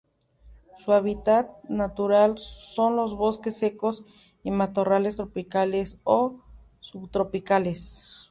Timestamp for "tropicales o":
5.17-6.39